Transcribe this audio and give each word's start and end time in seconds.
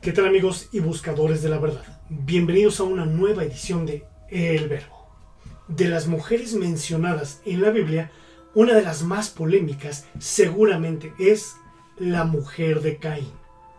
¿Qué 0.00 0.12
tal 0.12 0.26
amigos 0.26 0.68
y 0.70 0.78
buscadores 0.78 1.42
de 1.42 1.48
la 1.48 1.58
verdad? 1.58 1.82
Bienvenidos 2.08 2.78
a 2.78 2.84
una 2.84 3.04
nueva 3.04 3.42
edición 3.42 3.84
de 3.84 4.04
El 4.30 4.68
Verbo. 4.68 5.08
De 5.66 5.88
las 5.88 6.06
mujeres 6.06 6.54
mencionadas 6.54 7.42
en 7.44 7.60
la 7.60 7.70
Biblia, 7.70 8.12
una 8.54 8.74
de 8.74 8.82
las 8.82 9.02
más 9.02 9.28
polémicas 9.28 10.06
seguramente 10.20 11.12
es 11.18 11.56
la 11.96 12.22
mujer 12.22 12.80
de 12.80 12.98
Caín. 12.98 13.32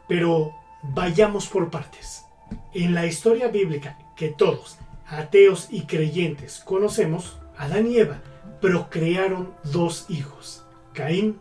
Pero 0.10 0.52
vayamos 0.84 1.48
por 1.48 1.70
partes. 1.72 2.26
En 2.74 2.94
la 2.94 3.06
historia 3.06 3.48
bíblica 3.48 3.98
que 4.18 4.28
todos, 4.28 4.78
ateos 5.08 5.70
y 5.72 5.84
creyentes, 5.84 6.62
conocemos, 6.66 7.40
Adán 7.58 7.88
y 7.88 7.96
Eva 7.96 8.22
procrearon 8.60 9.54
dos 9.64 10.06
hijos, 10.10 10.66
Caín 10.94 11.40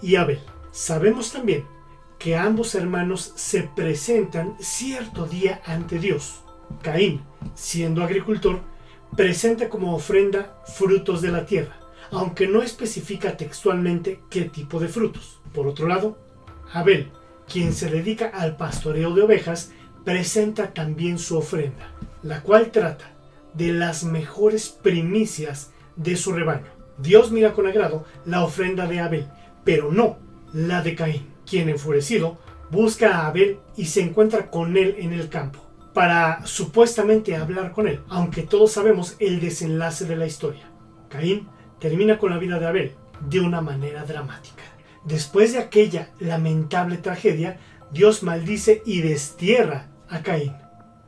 y 0.00 0.16
Abel. 0.16 0.40
Sabemos 0.72 1.30
también 1.30 1.66
que 2.18 2.36
ambos 2.36 2.74
hermanos 2.74 3.32
se 3.36 3.62
presentan 3.62 4.56
cierto 4.58 5.26
día 5.26 5.62
ante 5.64 5.98
Dios. 5.98 6.40
Caín, 6.82 7.22
siendo 7.54 8.02
agricultor, 8.02 8.60
presenta 9.16 9.68
como 9.68 9.94
ofrenda 9.94 10.60
frutos 10.76 11.22
de 11.22 11.30
la 11.30 11.46
tierra, 11.46 11.78
aunque 12.10 12.48
no 12.48 12.62
especifica 12.62 13.36
textualmente 13.36 14.20
qué 14.30 14.42
tipo 14.42 14.80
de 14.80 14.88
frutos. 14.88 15.40
Por 15.54 15.66
otro 15.66 15.86
lado, 15.86 16.18
Abel, 16.72 17.10
quien 17.50 17.72
se 17.72 17.88
dedica 17.88 18.28
al 18.34 18.56
pastoreo 18.56 19.14
de 19.14 19.22
ovejas, 19.22 19.72
presenta 20.04 20.74
también 20.74 21.18
su 21.18 21.38
ofrenda, 21.38 21.92
la 22.22 22.42
cual 22.42 22.70
trata 22.70 23.12
de 23.54 23.72
las 23.72 24.04
mejores 24.04 24.68
primicias 24.68 25.70
de 25.96 26.16
su 26.16 26.32
rebaño. 26.32 26.66
Dios 26.98 27.30
mira 27.30 27.52
con 27.52 27.66
agrado 27.66 28.04
la 28.26 28.42
ofrenda 28.42 28.86
de 28.86 29.00
Abel, 29.00 29.28
pero 29.64 29.92
no 29.92 30.18
la 30.52 30.82
de 30.82 30.94
Caín 30.94 31.37
quien 31.48 31.68
enfurecido 31.68 32.38
busca 32.70 33.16
a 33.16 33.26
Abel 33.28 33.58
y 33.76 33.86
se 33.86 34.02
encuentra 34.02 34.50
con 34.50 34.76
él 34.76 34.96
en 34.98 35.12
el 35.12 35.28
campo 35.28 35.60
para 35.94 36.46
supuestamente 36.46 37.34
hablar 37.34 37.72
con 37.72 37.88
él, 37.88 38.00
aunque 38.08 38.42
todos 38.42 38.72
sabemos 38.72 39.16
el 39.18 39.40
desenlace 39.40 40.04
de 40.04 40.16
la 40.16 40.26
historia. 40.26 40.70
Caín 41.08 41.48
termina 41.80 42.18
con 42.18 42.30
la 42.30 42.38
vida 42.38 42.58
de 42.58 42.66
Abel 42.66 42.94
de 43.28 43.40
una 43.40 43.60
manera 43.60 44.04
dramática. 44.04 44.62
Después 45.04 45.52
de 45.52 45.58
aquella 45.58 46.10
lamentable 46.20 46.98
tragedia, 46.98 47.58
Dios 47.90 48.22
maldice 48.22 48.82
y 48.84 49.00
destierra 49.00 49.86
a 50.08 50.22
Caín, 50.22 50.52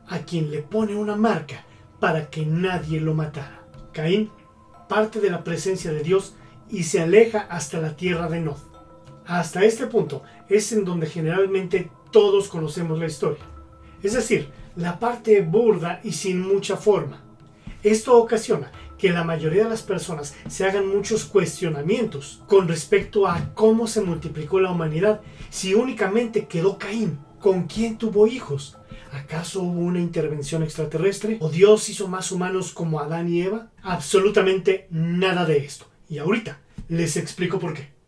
a 0.07 0.19
quien 0.19 0.51
le 0.51 0.61
pone 0.61 0.95
una 0.95 1.15
marca 1.15 1.65
para 1.99 2.29
que 2.29 2.45
nadie 2.45 2.99
lo 2.99 3.13
matara. 3.13 3.63
Caín 3.93 4.31
parte 4.89 5.21
de 5.21 5.29
la 5.29 5.43
presencia 5.43 5.93
de 5.93 6.03
Dios 6.03 6.35
y 6.69 6.83
se 6.83 7.01
aleja 7.01 7.47
hasta 7.49 7.79
la 7.79 7.95
tierra 7.95 8.27
de 8.27 8.41
Nod. 8.41 8.70
Hasta 9.25 9.63
este 9.63 9.87
punto 9.87 10.23
es 10.49 10.71
en 10.71 10.85
donde 10.85 11.07
generalmente 11.07 11.91
todos 12.11 12.49
conocemos 12.49 12.99
la 12.99 13.07
historia. 13.07 13.43
Es 14.03 14.13
decir, 14.13 14.49
la 14.75 14.99
parte 14.99 15.41
burda 15.41 15.99
y 16.03 16.11
sin 16.11 16.41
mucha 16.41 16.77
forma. 16.77 17.21
Esto 17.83 18.17
ocasiona 18.17 18.71
que 18.97 19.11
la 19.11 19.23
mayoría 19.23 19.63
de 19.63 19.69
las 19.69 19.81
personas 19.81 20.35
se 20.47 20.65
hagan 20.65 20.87
muchos 20.87 21.25
cuestionamientos 21.25 22.43
con 22.47 22.67
respecto 22.67 23.27
a 23.27 23.53
cómo 23.55 23.87
se 23.87 24.01
multiplicó 24.01 24.59
la 24.59 24.71
humanidad 24.71 25.21
si 25.49 25.73
únicamente 25.73 26.45
quedó 26.45 26.77
Caín. 26.77 27.19
¿Con 27.39 27.63
quién 27.63 27.97
tuvo 27.97 28.27
hijos? 28.27 28.77
¿Acaso 29.11 29.63
hubo 29.63 29.79
una 29.79 29.99
intervención 29.99 30.61
extraterrestre? 30.61 31.37
¿O 31.41 31.49
Dios 31.49 31.89
hizo 31.89 32.07
más 32.07 32.31
humanos 32.31 32.71
como 32.71 32.99
Adán 32.99 33.27
y 33.27 33.41
Eva? 33.41 33.71
Absolutamente 33.81 34.87
nada 34.91 35.45
de 35.45 35.57
esto. 35.57 35.85
Y 36.07 36.19
ahorita 36.19 36.59
les 36.87 37.17
explico 37.17 37.57
por 37.57 37.73
qué. 37.73 38.00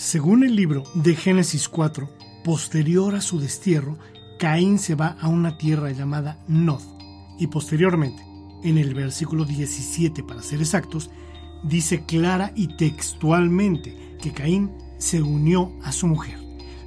Según 0.00 0.44
el 0.44 0.56
libro 0.56 0.84
de 0.94 1.14
Génesis 1.14 1.68
4, 1.68 2.08
posterior 2.42 3.14
a 3.14 3.20
su 3.20 3.38
destierro, 3.38 3.98
Caín 4.38 4.78
se 4.78 4.94
va 4.94 5.18
a 5.20 5.28
una 5.28 5.58
tierra 5.58 5.92
llamada 5.92 6.42
Nod. 6.48 6.80
Y 7.38 7.48
posteriormente, 7.48 8.24
en 8.64 8.78
el 8.78 8.94
versículo 8.94 9.44
17 9.44 10.22
para 10.22 10.42
ser 10.42 10.60
exactos, 10.60 11.10
dice 11.62 12.06
clara 12.06 12.50
y 12.56 12.78
textualmente 12.78 14.16
que 14.22 14.32
Caín 14.32 14.70
se 14.96 15.20
unió 15.20 15.70
a 15.84 15.92
su 15.92 16.06
mujer, 16.06 16.38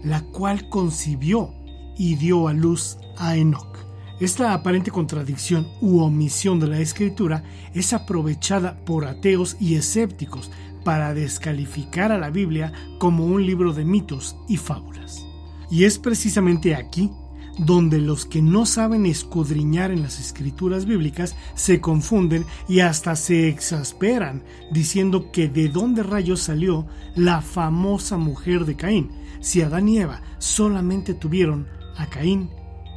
la 0.03 0.21
cual 0.21 0.67
concibió 0.69 1.53
y 1.95 2.15
dio 2.15 2.47
a 2.47 2.53
luz 2.53 2.97
a 3.19 3.37
Enoch. 3.37 3.77
Esta 4.19 4.55
aparente 4.55 4.89
contradicción 4.89 5.67
u 5.81 5.99
omisión 5.99 6.59
de 6.59 6.67
la 6.67 6.79
escritura 6.79 7.43
es 7.75 7.93
aprovechada 7.93 8.83
por 8.85 9.05
ateos 9.05 9.55
y 9.59 9.75
escépticos 9.75 10.49
para 10.83 11.13
descalificar 11.13 12.11
a 12.11 12.17
la 12.17 12.29
Biblia 12.29 12.73
como 12.99 13.25
un 13.25 13.45
libro 13.45 13.73
de 13.73 13.85
mitos 13.85 14.35
y 14.47 14.57
fábulas. 14.57 15.25
Y 15.69 15.85
es 15.85 15.97
precisamente 15.97 16.75
aquí 16.75 17.09
donde 17.57 17.99
los 17.99 18.25
que 18.25 18.41
no 18.41 18.65
saben 18.65 19.05
escudriñar 19.05 19.91
en 19.91 20.01
las 20.01 20.19
escrituras 20.19 20.85
bíblicas 20.85 21.35
se 21.55 21.79
confunden 21.79 22.45
y 22.67 22.79
hasta 22.79 23.15
se 23.15 23.47
exasperan 23.47 24.43
diciendo 24.71 25.31
que 25.31 25.47
de 25.47 25.69
dónde 25.69 26.03
rayos 26.03 26.41
salió 26.41 26.87
la 27.15 27.41
famosa 27.41 28.17
mujer 28.17 28.65
de 28.65 28.75
Caín, 28.75 29.11
si 29.39 29.61
Adán 29.61 29.87
y 29.87 29.99
Eva 29.99 30.21
solamente 30.39 31.13
tuvieron 31.13 31.67
a 31.97 32.07
Caín 32.07 32.49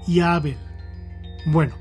y 0.07 0.21
a 0.21 0.35
Abel. 0.35 0.57
Bueno, 1.47 1.75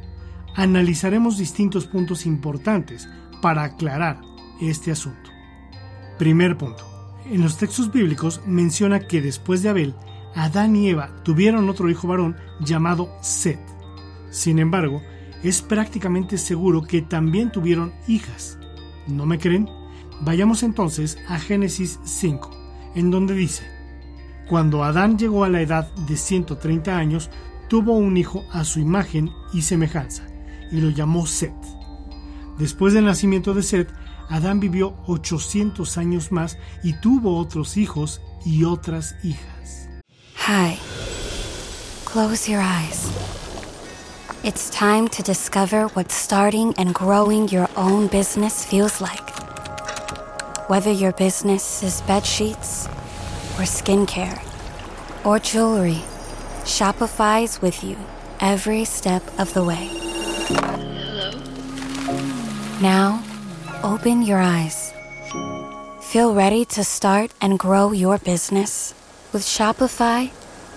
analizaremos 0.56 1.38
distintos 1.38 1.88
puntos 1.88 2.26
importantes 2.26 3.08
para 3.42 3.64
aclarar 3.64 4.22
este 4.62 4.92
asunto. 4.92 5.35
Primer 6.18 6.58
punto. 6.58 6.86
En 7.30 7.42
los 7.42 7.58
textos 7.58 7.92
bíblicos 7.92 8.42
menciona 8.46 9.02
que 9.02 9.22
después 9.22 9.64
de 9.64 9.70
Abel, 9.70 9.96
Adán 10.36 10.76
y 10.76 10.90
Eva 10.90 11.10
tuvieron 11.24 11.70
otro 11.70 11.90
hijo 11.90 12.08
varón 12.08 12.36
llamado 12.60 13.10
Set. 13.22 13.60
Sin 14.30 14.60
embargo, 14.60 15.02
es 15.44 15.62
prácticamente 15.62 16.38
seguro 16.38 16.84
que 16.84 17.02
también 17.02 17.52
tuvieron 17.52 17.94
hijas. 18.08 18.58
¿No 19.08 19.26
me 19.26 19.40
creen? 19.40 19.70
Vayamos 20.22 20.64
entonces 20.64 21.18
a 21.28 21.38
Génesis 21.40 22.00
5, 22.04 22.52
en 22.96 23.12
donde 23.12 23.34
dice, 23.34 23.64
Cuando 24.50 24.84
Adán 24.84 25.18
llegó 25.18 25.44
a 25.44 25.50
la 25.50 25.62
edad 25.62 25.94
de 26.08 26.16
130 26.18 26.98
años, 26.98 27.30
tuvo 27.70 27.94
un 27.94 28.18
hijo 28.18 28.46
a 28.52 28.64
su 28.64 28.80
imagen 28.80 29.30
y 29.54 29.62
semejanza, 29.62 30.24
y 30.72 30.80
lo 30.80 30.90
llamó 30.90 31.26
Set. 31.26 31.54
Después 32.58 32.94
del 32.94 33.06
nacimiento 33.06 33.54
de 33.54 33.64
Set, 33.64 33.90
Adán 34.30 34.60
vivió 34.60 34.96
800 35.08 35.98
años 35.98 36.32
más 36.32 36.58
y 36.84 36.94
tuvo 36.94 37.38
otros 37.38 37.78
hijos 37.78 38.22
y 38.46 38.64
otras 38.64 39.16
hijas. 39.24 39.90
Hi. 40.48 40.78
Close 42.06 42.48
your 42.48 42.62
eyes. 42.62 43.12
It's 44.44 44.70
time 44.70 45.08
to 45.10 45.24
discover 45.24 45.88
what 45.96 46.12
starting 46.12 46.74
and 46.78 46.94
growing 46.94 47.48
your 47.50 47.68
own 47.76 48.08
business 48.08 48.64
feels 48.64 49.02
like. 49.02 49.34
Whether 50.70 50.92
your 50.92 51.14
business 51.14 51.84
is 51.84 52.02
bed 52.02 52.26
sheets 52.26 52.88
or 53.58 53.66
skincare 53.66 54.40
or 55.26 55.40
jewelry, 55.40 56.04
Shopify's 56.64 57.62
with 57.62 57.84
you 57.84 57.98
every 58.40 58.86
step 58.86 59.24
of 59.40 59.54
the 59.54 59.64
way. 59.64 59.90
Hello. 60.48 61.32
Now, 62.82 63.25
Open 63.86 64.24
your 64.24 64.40
eyes. 64.40 64.96
Feel 66.02 66.34
ready 66.34 66.66
to 66.66 66.84
start 66.84 67.32
and 67.40 67.60
grow 67.60 67.92
your 67.92 68.18
business? 68.18 68.96
With 69.32 69.44
Shopify, 69.44 70.32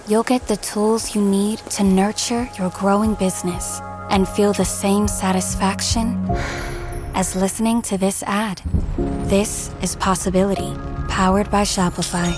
you'll 0.06 0.24
get 0.24 0.46
the 0.46 0.58
tools 0.58 1.14
you 1.14 1.22
need 1.22 1.56
to 1.70 1.84
nurture 1.84 2.50
your 2.58 2.68
growing 2.68 3.14
business 3.14 3.80
and 4.10 4.28
feel 4.28 4.52
the 4.52 4.66
same 4.66 5.08
satisfaction 5.08 6.22
as 7.14 7.34
listening 7.34 7.80
to 7.80 7.96
this 7.96 8.22
ad. 8.24 8.60
This 9.30 9.70
is 9.80 9.96
Possibility, 9.96 10.74
powered 11.08 11.50
by 11.50 11.62
Shopify. 11.62 12.30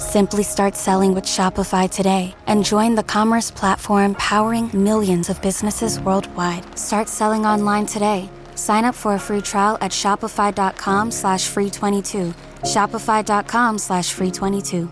Simply 0.00 0.44
start 0.44 0.76
selling 0.76 1.12
with 1.12 1.24
Shopify 1.24 1.90
today 1.90 2.36
and 2.46 2.64
join 2.64 2.94
the 2.94 3.02
commerce 3.02 3.50
platform 3.50 4.14
powering 4.14 4.70
millions 4.72 5.28
of 5.28 5.42
businesses 5.42 5.98
worldwide. 5.98 6.78
Start 6.78 7.08
selling 7.08 7.44
online 7.44 7.86
today. 7.86 8.30
Sign 8.54 8.84
up 8.84 8.94
for 8.94 9.14
a 9.14 9.18
free 9.18 9.42
trial 9.42 9.76
at 9.80 9.90
shopify.com 9.90 11.10
slash 11.10 11.48
free 11.48 11.70
22. 11.70 12.34
Shopify.com 12.62 13.78
slash 13.78 14.12
free 14.12 14.30
22. 14.30 14.88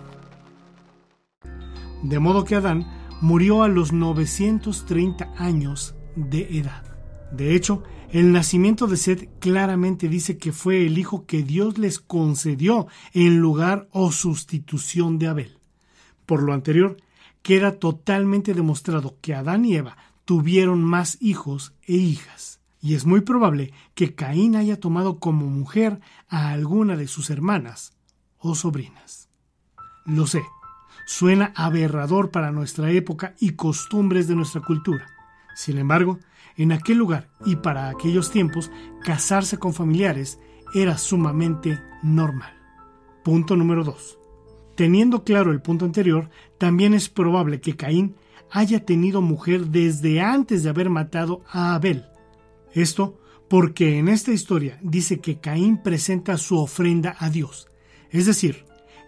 De 2.03 2.19
modo 2.19 2.45
que 2.45 2.57
Adán 2.57 2.87
murió 3.21 3.63
a 3.63 3.69
los 3.69 3.93
930 3.93 5.33
años 5.37 5.95
de 6.17 6.59
edad. 6.59 6.83
De 7.31 7.55
hecho, 7.55 7.83
el 8.11 8.33
nacimiento 8.33 8.87
de 8.87 8.97
Seth 8.97 9.29
claramente 9.39 10.09
dice 10.09 10.37
que 10.37 10.53
fue 10.53 10.85
el 10.85 10.99
hijo 10.99 11.25
que 11.25 11.43
Dios 11.43 11.79
les 11.79 11.99
concedió 11.99 12.89
en 13.15 13.39
lugar 13.39 13.89
o 13.91 14.13
sustitución 14.13 15.19
de 15.19 15.29
Abel. 15.29 15.59
Por 16.27 16.43
lo 16.43 16.53
anterior, 16.53 16.99
queda 17.43 17.79
totalmente 17.79 18.53
demostrado 18.53 19.17
que 19.21 19.35
Adán 19.35 19.65
y 19.65 19.77
Eva 19.77 19.97
tuvieron 20.25 20.85
más 20.85 21.17
hijos 21.21 21.75
e 21.87 21.95
hijas, 21.95 22.61
y 22.83 22.97
es 22.97 23.07
muy 23.07 23.21
probable 23.21 23.73
que 23.95 24.15
Caín 24.15 24.57
haya 24.57 24.79
tomado 24.79 25.21
como 25.21 25.47
mujer 25.47 26.01
a 26.29 26.51
alguna 26.51 26.97
de 26.97 27.07
sus 27.07 27.31
hermanas 27.31 27.97
o 28.39 28.57
sobrinas. 28.57 29.29
Lo 30.05 30.27
sé, 30.27 30.43
suena 31.07 31.53
aberrador 31.55 32.33
para 32.33 32.51
nuestra 32.51 32.91
época 32.91 33.35
y 33.39 33.51
costumbres 33.51 34.27
de 34.27 34.35
nuestra 34.35 34.61
cultura. 34.61 35.07
Sin 35.55 35.79
embargo, 35.79 36.19
en 36.57 36.73
aquel 36.73 36.99
lugar 36.99 37.31
y 37.47 37.57
para 37.57 37.89
aquellos 37.89 38.33
tiempos, 38.33 38.71
casarse 39.05 39.59
con 39.59 39.73
familiares 39.73 40.41
era 40.75 40.99
sumamente 40.99 41.81
normal. 42.03 42.53
Punto 43.23 43.55
número 43.55 43.85
2. 43.85 44.19
Teniendo 44.75 45.23
claro 45.23 45.53
el 45.53 45.63
punto 45.63 45.85
anterior, 45.85 46.31
también 46.59 46.95
es 46.95 47.09
probable 47.09 47.61
que 47.61 47.77
Caín 47.77 48.17
haya 48.51 48.85
tenido 48.85 49.23
mujer 49.23 49.67
desde 49.67 50.21
antes 50.21 50.65
de 50.65 50.71
haber 50.71 50.91
matado 50.91 51.43
a 51.49 51.75
Abel. 51.75 52.07
Esto 52.75 53.19
porque 53.49 53.99
en 53.99 54.09
esta 54.09 54.33
historia 54.33 54.79
dice 54.83 55.21
que 55.21 55.39
Caín 55.39 55.83
presenta 55.83 56.39
su 56.39 56.59
ofrenda 56.59 57.17
a 57.19 57.29
Dios. 57.29 57.69
Es 58.11 58.27
decir, 58.27 58.65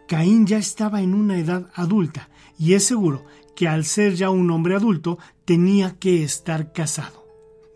Caín 0.07 0.47
ya 0.47 0.59
estaba 0.59 1.01
en 1.01 1.15
una 1.15 1.39
edad 1.39 1.71
adulta 1.75 2.29
y 2.59 2.75
es 2.75 2.85
seguro 2.85 3.25
que 3.57 3.69
al 3.69 3.85
ser 3.85 4.15
ya 4.15 4.31
un 4.31 4.51
hombre 4.51 4.75
adulto 4.75 5.19
tenía 5.45 5.99
que 5.99 6.23
estar 6.23 6.73
casado. 6.73 7.25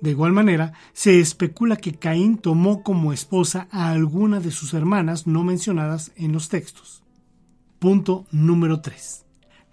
De 0.01 0.11
igual 0.11 0.33
manera, 0.33 0.75
se 0.93 1.21
especula 1.21 1.77
que 1.77 1.95
Caín 1.95 2.39
tomó 2.39 2.83
como 2.83 3.13
esposa 3.13 3.67
a 3.71 3.91
alguna 3.91 4.39
de 4.39 4.51
sus 4.51 4.75
hermanas 4.75 5.27
no 5.27 5.43
mencionadas 5.43 6.13
en 6.17 6.33
los 6.33 6.49
textos. 6.49 7.03
Punto 7.79 8.27
número 8.31 8.81
3. 8.81 9.25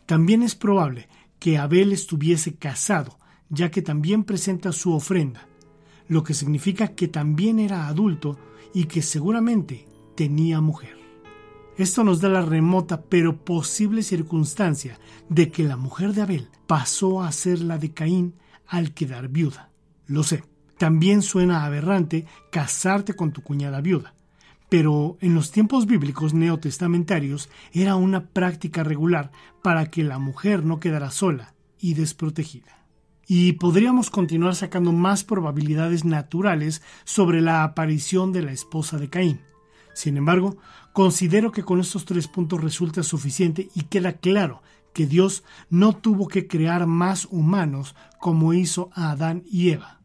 También 0.05 0.43
es 0.43 0.55
probable 0.55 1.07
que 1.39 1.57
Abel 1.57 1.91
estuviese 1.91 2.55
casado, 2.55 3.19
ya 3.49 3.69
que 3.69 3.81
también 3.81 4.23
presenta 4.23 4.71
su 4.71 4.93
ofrenda, 4.93 5.47
lo 6.07 6.23
que 6.23 6.33
significa 6.33 6.89
que 6.89 7.07
también 7.07 7.59
era 7.59 7.87
adulto 7.87 8.37
y 8.73 8.85
que 8.85 9.01
seguramente 9.01 9.87
tenía 10.15 10.61
mujer. 10.61 10.97
Esto 11.77 12.03
nos 12.03 12.21
da 12.21 12.29
la 12.29 12.41
remota 12.41 13.01
pero 13.01 13.43
posible 13.43 14.01
circunstancia 14.01 14.97
de 15.29 15.51
que 15.51 15.63
la 15.63 15.75
mujer 15.75 16.13
de 16.13 16.21
Abel 16.21 16.47
pasó 16.67 17.21
a 17.21 17.31
ser 17.31 17.59
la 17.59 17.77
de 17.77 17.91
Caín 17.91 18.35
al 18.67 18.93
quedar 18.93 19.27
viuda. 19.27 19.71
Lo 20.07 20.23
sé, 20.23 20.43
también 20.77 21.21
suena 21.21 21.65
aberrante 21.65 22.25
casarte 22.51 23.13
con 23.13 23.31
tu 23.31 23.41
cuñada 23.41 23.81
viuda, 23.81 24.13
pero 24.69 25.17
en 25.21 25.35
los 25.35 25.51
tiempos 25.51 25.85
bíblicos 25.85 26.33
neotestamentarios 26.33 27.49
era 27.73 27.95
una 27.95 28.27
práctica 28.27 28.83
regular 28.83 29.31
para 29.61 29.89
que 29.89 30.03
la 30.03 30.19
mujer 30.19 30.65
no 30.65 30.79
quedara 30.79 31.11
sola 31.11 31.55
y 31.79 31.93
desprotegida. 31.93 32.74
Y 33.27 33.53
podríamos 33.53 34.09
continuar 34.09 34.55
sacando 34.55 34.91
más 34.91 35.23
probabilidades 35.23 36.05
naturales 36.05 36.81
sobre 37.03 37.41
la 37.41 37.63
aparición 37.63 38.31
de 38.31 38.43
la 38.43 38.51
esposa 38.51 38.97
de 38.97 39.09
Caín. 39.09 39.41
Sin 39.93 40.17
embargo, 40.17 40.57
considero 40.93 41.51
que 41.51 41.63
con 41.63 41.79
estos 41.79 42.05
tres 42.05 42.27
puntos 42.27 42.61
resulta 42.61 43.01
suficiente 43.01 43.69
y 43.73 43.83
queda 43.83 44.13
claro 44.13 44.61
que 44.93 45.07
Dios 45.07 45.43
no 45.69 45.93
tuvo 45.95 46.27
que 46.27 46.47
crear 46.47 46.85
más 46.85 47.27
humanos 47.29 47.95
como 48.19 48.53
hizo 48.53 48.89
a 48.93 49.11
Adán 49.11 49.43
y 49.45 49.71
Eva. 49.71 50.04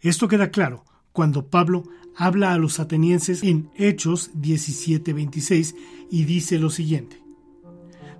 Esto 0.00 0.28
queda 0.28 0.50
claro 0.50 0.84
cuando 1.12 1.48
Pablo 1.48 1.84
habla 2.16 2.52
a 2.52 2.58
los 2.58 2.80
atenienses 2.80 3.42
en 3.42 3.70
Hechos 3.76 4.30
17:26 4.34 5.74
y 6.10 6.24
dice 6.24 6.58
lo 6.58 6.70
siguiente. 6.70 7.22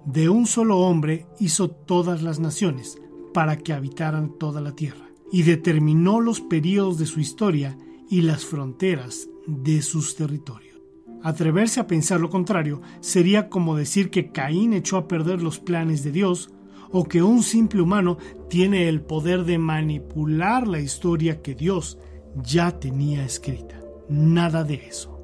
De 0.05 0.29
un 0.29 0.47
solo 0.47 0.79
hombre 0.79 1.27
hizo 1.39 1.71
todas 1.71 2.23
las 2.23 2.39
naciones 2.41 2.99
para 3.33 3.57
que 3.57 3.73
habitaran 3.73 4.39
toda 4.39 4.61
la 4.61 4.73
tierra 4.73 5.09
y 5.33 5.43
determinó 5.43 6.21
los 6.21 6.41
períodos 6.41 6.99
de 6.99 7.07
su 7.07 7.21
historia 7.21 7.79
y 8.11 8.23
las 8.23 8.45
fronteras 8.45 9.29
de 9.47 9.83
sus 9.83 10.17
territorios. 10.17 10.79
Atreverse 11.23 11.81
a 11.81 11.87
pensar 11.87 12.21
lo 12.21 12.31
contrario 12.31 12.81
sería 13.01 13.49
como 13.49 13.77
decir 13.77 14.11
que 14.11 14.33
Caín 14.33 14.73
echó 14.73 14.97
a 14.97 15.07
perder 15.07 15.43
los 15.43 15.61
planes 15.61 16.03
de 16.03 16.13
Dios 16.13 16.51
o 16.93 17.05
que 17.05 17.23
un 17.23 17.43
simple 17.43 17.83
humano 17.83 18.19
tiene 18.49 18.89
el 18.89 19.01
poder 19.01 19.45
de 19.45 19.59
manipular 19.59 20.67
la 20.67 20.81
historia 20.81 21.43
que 21.43 21.55
Dios 21.55 21.99
ya 22.43 22.79
tenía 22.79 23.25
escrita. 23.25 23.81
Nada 24.09 24.65
de 24.65 24.75
eso. 24.75 25.19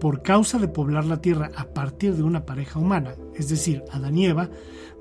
Por 0.00 0.22
causa 0.22 0.58
de 0.58 0.68
poblar 0.68 1.04
la 1.04 1.20
tierra 1.20 1.50
a 1.56 1.66
partir 1.74 2.14
de 2.14 2.22
una 2.22 2.46
pareja 2.46 2.78
humana, 2.78 3.16
es 3.34 3.48
decir, 3.48 3.82
Adán 3.90 4.16
y 4.16 4.26
Eva, 4.26 4.48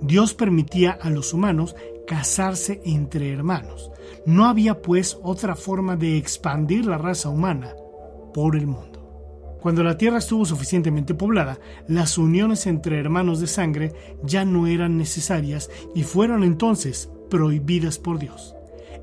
Dios 0.02 0.34
permitía 0.34 0.92
a 0.92 1.10
los 1.10 1.34
humanos 1.34 1.76
casarse 2.08 2.82
entre 2.84 3.32
hermanos. 3.32 3.92
No 4.26 4.46
había 4.46 4.82
pues 4.82 5.20
otra 5.22 5.56
forma 5.56 5.96
de 5.96 6.18
expandir 6.18 6.86
la 6.86 6.98
raza 6.98 7.30
humana 7.30 7.74
por 8.34 8.56
el 8.56 8.66
mundo. 8.66 8.97
Cuando 9.68 9.84
la 9.84 9.98
tierra 9.98 10.20
estuvo 10.20 10.46
suficientemente 10.46 11.14
poblada, 11.14 11.60
las 11.90 12.18
uniones 12.18 12.68
entre 12.68 13.02
hermanos 13.02 13.42
de 13.42 13.48
sangre 13.48 13.92
ya 14.24 14.46
no 14.46 14.66
eran 14.66 14.96
necesarias 14.96 15.70
y 15.94 16.04
fueron 16.04 16.46
entonces 16.46 17.12
prohibidas 17.30 18.00
por 18.00 18.18
Dios. 18.18 18.56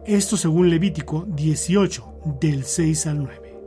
Esto 0.07 0.39
según 0.39 0.71
Levítico 0.71 1.27
18, 1.29 2.39
del 2.41 2.65
6 2.65 3.07
al 3.09 3.19
9. 3.25 3.59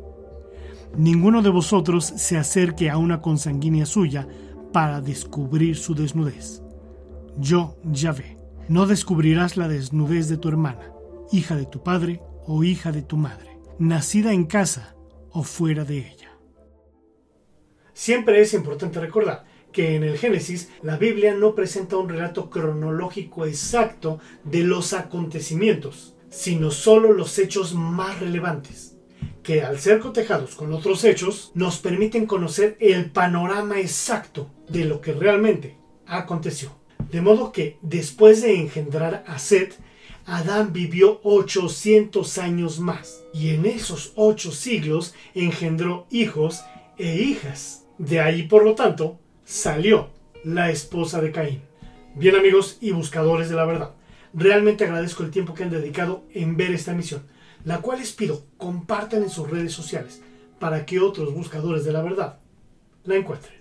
Ninguno 0.97 1.43
de 1.43 1.51
vosotros 1.51 2.03
se 2.03 2.35
acerque 2.35 2.89
a 2.89 2.97
una 2.97 3.21
consanguínea 3.21 3.85
suya 3.85 4.27
para 4.73 4.99
descubrir 4.99 5.77
su 5.77 5.93
desnudez. 5.93 6.63
Yo, 7.37 7.77
Yahvé, 7.83 8.39
no 8.69 8.87
descubrirás 8.87 9.55
la 9.55 9.67
desnudez 9.67 10.29
de 10.29 10.37
tu 10.37 10.49
hermana, 10.49 10.93
hija 11.31 11.55
de 11.55 11.67
tu 11.67 11.83
padre 11.83 12.21
o 12.47 12.63
hija 12.63 12.91
de 12.91 13.03
tu 13.03 13.17
madre, 13.17 13.59
nacida 13.77 14.33
en 14.33 14.45
casa 14.45 14.95
o 15.29 15.43
fuera 15.43 15.85
de 15.85 15.99
ella. 15.99 16.26
Siempre 17.97 18.39
es 18.41 18.53
importante 18.53 18.99
recordar 18.99 19.45
que 19.71 19.95
en 19.95 20.03
el 20.03 20.19
Génesis 20.19 20.69
la 20.83 20.97
Biblia 20.97 21.33
no 21.33 21.55
presenta 21.55 21.97
un 21.97 22.07
relato 22.07 22.51
cronológico 22.51 23.47
exacto 23.47 24.19
de 24.43 24.61
los 24.61 24.93
acontecimientos, 24.93 26.15
sino 26.29 26.69
solo 26.69 27.11
los 27.11 27.39
hechos 27.39 27.73
más 27.73 28.19
relevantes, 28.19 28.95
que 29.41 29.63
al 29.63 29.79
ser 29.79 29.97
cotejados 29.97 30.53
con 30.53 30.73
otros 30.73 31.03
hechos 31.05 31.51
nos 31.55 31.79
permiten 31.79 32.27
conocer 32.27 32.77
el 32.79 33.09
panorama 33.09 33.79
exacto 33.79 34.51
de 34.69 34.85
lo 34.85 35.01
que 35.01 35.13
realmente 35.13 35.79
aconteció. 36.05 36.77
De 37.11 37.21
modo 37.21 37.51
que 37.51 37.79
después 37.81 38.43
de 38.43 38.59
engendrar 38.59 39.23
a 39.25 39.39
Seth, 39.39 39.73
Adán 40.27 40.71
vivió 40.71 41.19
800 41.23 42.37
años 42.37 42.79
más, 42.79 43.23
y 43.33 43.55
en 43.55 43.65
esos 43.65 44.13
ocho 44.15 44.51
siglos 44.51 45.15
engendró 45.33 46.05
hijos 46.11 46.61
e 46.99 47.15
hijas. 47.15 47.86
De 47.97 48.19
ahí, 48.19 48.43
por 48.43 48.63
lo 48.63 48.75
tanto, 48.75 49.19
salió 49.43 50.09
la 50.43 50.69
esposa 50.69 51.19
de 51.19 51.31
Caín. 51.31 51.61
Bien 52.13 52.35
amigos 52.35 52.77
y 52.79 52.91
buscadores 52.91 53.49
de 53.49 53.55
la 53.55 53.65
verdad, 53.65 53.93
realmente 54.33 54.83
agradezco 54.83 55.23
el 55.23 55.31
tiempo 55.31 55.55
que 55.55 55.63
han 55.63 55.71
dedicado 55.71 56.23
en 56.31 56.57
ver 56.57 56.71
esta 56.71 56.93
misión, 56.93 57.23
la 57.63 57.79
cual 57.79 57.97
les 57.97 58.13
pido 58.13 58.43
compartan 58.57 59.23
en 59.23 59.31
sus 59.31 59.49
redes 59.49 59.73
sociales 59.73 60.21
para 60.59 60.85
que 60.85 60.99
otros 60.99 61.33
buscadores 61.33 61.85
de 61.85 61.91
la 61.91 62.03
verdad 62.03 62.37
la 63.03 63.15
encuentren. 63.15 63.57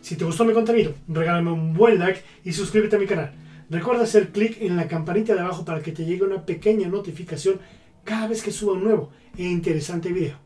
Si 0.00 0.16
te 0.16 0.24
gustó 0.24 0.46
mi 0.46 0.54
contenido, 0.54 0.94
regálame 1.06 1.52
un 1.52 1.74
buen 1.74 1.98
like 1.98 2.22
y 2.42 2.52
suscríbete 2.52 2.96
a 2.96 2.98
mi 2.98 3.06
canal. 3.06 3.32
Recuerda 3.68 4.04
hacer 4.04 4.32
clic 4.32 4.62
en 4.62 4.76
la 4.76 4.88
campanita 4.88 5.34
de 5.34 5.40
abajo 5.40 5.64
para 5.66 5.82
que 5.82 5.92
te 5.92 6.06
llegue 6.06 6.24
una 6.24 6.46
pequeña 6.46 6.88
notificación 6.88 7.60
cada 8.02 8.28
vez 8.28 8.42
que 8.42 8.52
suba 8.52 8.74
un 8.74 8.84
nuevo 8.84 9.10
e 9.36 9.44
interesante 9.44 10.10
video. 10.10 10.38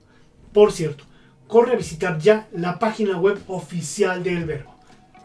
Por 0.52 0.72
cierto, 0.72 1.04
corre 1.48 1.72
a 1.72 1.76
visitar 1.76 2.18
ya 2.18 2.46
la 2.52 2.78
página 2.78 3.18
web 3.18 3.40
oficial 3.48 4.22
de 4.22 4.34
El 4.34 4.44
Verbo, 4.44 4.76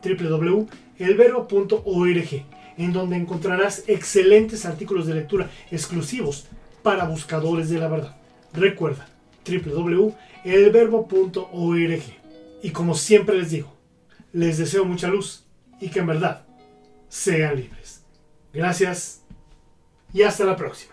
www.elverbo.org, 0.04 2.46
en 2.78 2.94
donde 2.94 3.18
encontrarás 3.18 3.84
excelentes 3.88 4.66
artículos 4.66 5.06
de 5.06 5.14
lectura 5.14 5.52
exclusivos 5.70 6.48
para 6.82 7.06
buscadores 7.06 7.70
de 7.70 7.78
la 7.78 7.90
verdad. 7.90 8.16
Recuerda, 8.54 9.08
www.elverbo.org. 9.46 12.04
Y 12.64 12.72
como 12.72 12.96
siempre 12.96 13.38
les 13.38 13.52
digo, 13.52 13.72
les 14.32 14.58
deseo 14.58 14.86
mucha 14.86 15.10
luz 15.10 15.46
y 15.80 15.90
que 15.90 16.00
en 16.00 16.08
verdad 16.08 16.48
sean 17.10 17.58
libres. 17.58 18.04
Gracias 18.54 19.22
y 20.14 20.24
hasta 20.24 20.46
la 20.46 20.56
próxima. 20.56 20.93